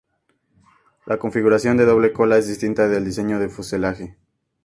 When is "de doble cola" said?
1.77-2.39